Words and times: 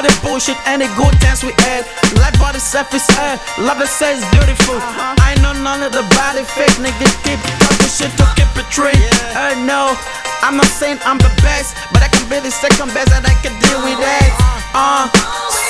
All 0.00 0.06
the 0.08 0.20
bullshit 0.24 0.56
and 0.64 0.80
the 0.80 0.88
good 0.96 1.12
times 1.20 1.44
we 1.44 1.52
had. 1.66 1.84
Life 2.16 2.38
by 2.40 2.56
the 2.56 2.62
surface 2.62 3.04
air. 3.20 3.36
Love 3.60 3.76
that 3.84 3.92
says 3.92 4.24
beautiful. 4.32 4.80
I 5.20 5.36
know 5.44 5.52
none 5.52 5.84
of 5.84 5.92
the 5.92 6.00
body 6.16 6.40
fake 6.40 6.72
niggas 6.80 7.12
keep 7.20 7.36
talking 7.60 7.90
shit 7.92 8.08
to 8.16 8.24
keep 8.32 8.48
it 8.56 8.64
true. 8.72 8.88
Uh, 9.36 9.52
no, 9.68 9.92
I'm 10.40 10.56
not 10.56 10.72
saying 10.72 11.04
I'm 11.04 11.20
the 11.20 11.28
best, 11.44 11.76
but 11.92 12.00
I 12.00 12.08
can 12.08 12.24
be 12.32 12.40
the 12.40 12.48
second 12.48 12.96
best 12.96 13.12
and 13.12 13.28
I 13.28 13.36
can 13.44 13.52
deal 13.60 13.80
with 13.84 14.00
that. 14.00 14.30
Uh, 14.72 15.12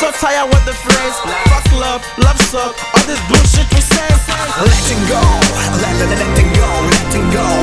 so 0.00 0.08
tired 0.16 0.48
with 0.48 0.64
the 0.64 0.72
phrase. 0.72 1.16
Fuck 1.52 1.68
love, 1.76 2.00
love 2.24 2.40
suck. 2.48 2.72
All 2.96 3.04
this 3.04 3.20
bullshit 3.28 3.68
we 3.76 3.84
say. 3.84 4.08
Letting 4.56 5.02
go, 5.04 5.20
let, 5.84 6.00
let, 6.00 6.16
letting 6.16 6.48
go, 6.56 6.68
letting 6.96 7.28
go. 7.28 7.53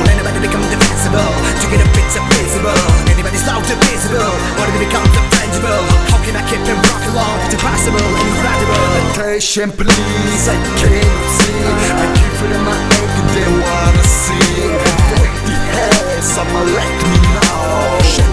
Attention, 9.22 9.70
please, 9.70 10.48
I 10.50 10.58
can't 10.82 11.26
see. 11.38 11.54
I 11.94 12.10
keep 12.10 12.32
feeling 12.42 12.66
my 12.66 12.74
anger, 12.74 13.22
they 13.38 13.46
wanna 13.54 14.02
see. 14.02 14.66
Take 15.14 15.38
the 15.46 15.54
head, 15.70 16.18
someone 16.26 16.66
let 16.74 16.90
me 16.90 17.14
know. 17.30 18.02
Shit, 18.02 18.26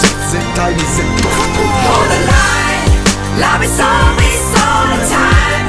six 0.00 0.32
and 0.32 0.48
time 0.56 0.72
is 0.72 0.94
it. 1.04 1.08
Hold 1.84 2.08
the 2.08 2.20
line, 2.32 2.88
love 3.44 3.60
is 3.60 3.76
always 3.76 4.44
all 4.56 4.88
the 4.88 5.00
time. 5.12 5.68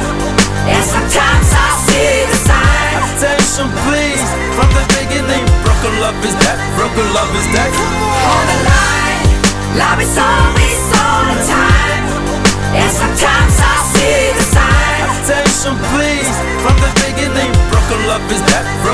And 0.71 0.83
sometimes 0.87 1.47
I 1.51 1.67
see 1.83 2.23
the 2.31 2.39
signs. 2.47 3.19
Attention, 3.19 3.67
please. 3.83 4.31
From 4.55 4.71
the 4.79 4.85
beginning, 4.95 5.43
broken 5.67 5.91
love 5.99 6.15
is 6.23 6.39
that. 6.39 6.55
Broken 6.79 7.07
love 7.11 7.35
is 7.35 7.47
that. 7.51 7.67
Hold 7.67 8.47
the 8.47 8.57
line, 8.71 9.27
love 9.75 9.99
is 9.99 10.15
all 10.15 10.42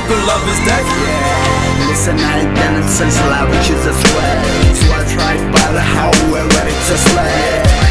that. 0.10 0.16
Broken 0.16 0.28
love 0.28 0.48
is 0.48 0.60
that. 0.66 0.84
Listen, 1.88 2.18
I 2.20 2.42
sense 2.90 3.20
love, 3.30 3.50
which 3.50 3.70
is 3.70 3.86
a 3.86 3.94
sweat. 3.94 4.76
So 4.76 4.88
I 4.92 5.04
tried, 5.06 5.52
but 5.52 5.80
how 5.82 6.12
we're 6.32 6.48
ready 6.48 6.74
to 6.74 6.98
slay. 6.98 7.89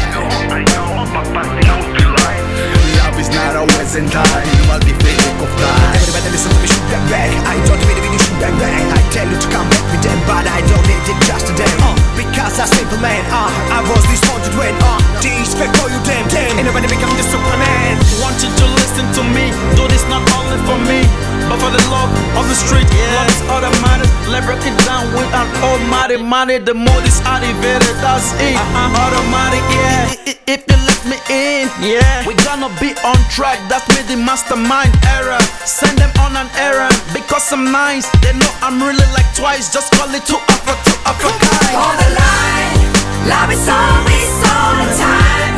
The 22.49 22.57
street. 22.57 22.89
Love 23.13 23.29
is 23.29 23.41
all 23.49 23.61
that 23.61 23.73
matters. 23.85 24.09
Let's 24.27 24.45
break 24.49 24.61
it 24.65 24.75
down 24.85 25.05
with 25.13 25.29
an 25.33 25.47
almighty 25.63 26.17
money. 26.17 26.57
The 26.57 26.73
mood 26.73 27.03
is 27.05 27.21
activated. 27.25 27.93
That's 28.01 28.33
it. 28.41 28.57
Automatic, 28.73 29.61
uh-huh. 29.61 29.77
yeah. 29.77 30.09
I- 30.09 30.19
i- 30.33 30.39
If 30.49 30.65
you 30.65 30.77
let 30.89 31.01
me 31.05 31.17
in, 31.29 31.69
yeah. 31.81 32.25
We 32.25 32.33
gonna 32.41 32.69
be 32.81 32.97
on 33.05 33.17
track. 33.29 33.57
That's 33.69 33.85
me, 33.93 34.01
the 34.09 34.17
mastermind 34.17 34.89
era. 35.05 35.37
Send 35.65 35.97
them 36.01 36.09
on 36.25 36.33
an 36.35 36.49
errand 36.57 36.97
because 37.13 37.45
I'm 37.53 37.69
nice. 37.71 38.09
They 38.25 38.33
know 38.33 38.49
I'm 38.65 38.81
really 38.81 39.05
like 39.13 39.29
twice. 39.37 39.69
Just 39.71 39.93
call 39.93 40.09
it 40.09 40.25
two 40.25 40.41
Afro, 40.49 40.73
two 40.89 40.97
Afro 41.05 41.29
Hold 41.77 41.97
the 42.01 42.09
line, 42.17 42.81
love 43.29 43.49
is 43.53 43.65
always 43.69 44.33
all 44.49 44.73
the 44.81 44.89
time. 44.97 45.55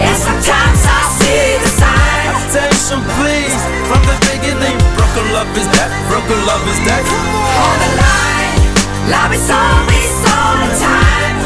And 0.00 0.16
sometimes 0.16 0.80
I 0.88 1.00
see 1.20 1.60
the 1.60 1.70
signs. 1.80 2.40
Attention, 2.48 3.00
please. 3.20 3.60
From 3.88 4.00
the 4.08 4.16
beginning, 4.24 4.32
broken 4.32 4.33
love 5.44 5.60
is 5.60 5.68
that. 5.76 5.90
Broken 6.08 6.40
love 6.48 6.64
is 6.64 6.80
that. 6.88 7.04
Hold 7.04 7.78
the 7.84 7.90
line, 8.00 8.56
love 9.12 9.32
is 9.36 9.48
always 9.52 10.12
all 10.32 10.56
the 10.56 10.72
time. 10.80 11.36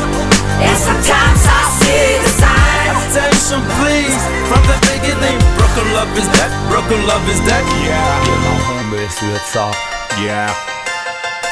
And 0.62 0.78
sometimes 0.78 1.42
I 1.42 1.60
see 1.82 2.06
the 2.22 2.32
signs. 2.38 2.98
Attention, 3.10 3.60
please. 3.82 4.22
From 4.46 4.62
the 4.70 4.78
beginning, 4.86 5.38
broken 5.58 5.86
love 5.98 6.10
is 6.14 6.28
that. 6.38 6.50
Broken 6.70 7.00
love 7.10 7.26
is 7.26 7.42
that. 7.50 7.64
Yeah, 7.82 7.98
you 8.22 8.36
know, 8.38 8.56
homie, 8.70 9.10
what's 9.34 9.54
up? 9.58 9.74
Yeah, 10.22 10.54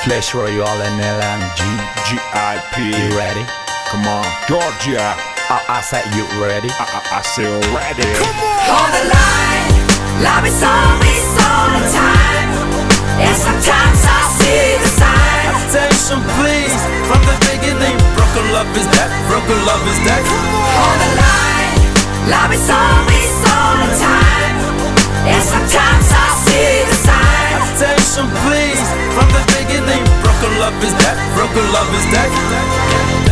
Flash 0.06 0.34
Royale 0.34 0.82
and 0.86 0.98
LMG. 1.02 1.60
G-I-P. 2.06 2.94
You 2.94 3.10
ready? 3.18 3.42
Come 3.90 4.06
on. 4.06 4.26
Georgia. 4.46 5.18
I, 5.46 5.78
I 5.78 5.80
said 5.80 6.06
you 6.14 6.26
ready. 6.42 6.70
I, 6.74 6.84
I, 6.90 7.18
I 7.18 7.22
say 7.22 7.46
ready. 7.70 8.06
Hold 8.66 8.90
the 8.94 9.02
line, 9.14 9.74
love 10.26 10.42
is 10.46 10.58
always 10.62 11.26
all 11.46 11.75
that. 19.08 19.28
Broken 19.30 19.58
love 19.66 19.82
is 19.86 19.98
that. 20.06 20.22
Hold 20.26 20.98
the 20.98 21.10
line, 21.18 21.78
love 22.30 22.50
is 22.52 22.66
always 22.66 23.34
all 23.46 23.74
the 23.82 23.90
time. 23.98 24.56
And 25.26 25.42
sometimes 25.42 26.06
I 26.10 26.26
see 26.46 26.86
the 26.86 26.96
signs. 27.06 27.66
Attention, 27.76 28.26
please. 28.46 28.86
From 29.14 29.28
the 29.30 29.42
beginning, 29.54 30.02
broken 30.22 30.52
love 30.58 30.76
is 30.82 30.94
that. 31.02 31.16
Broken 31.34 31.66
love 31.72 31.90
is 31.94 32.06
that. 32.14 33.25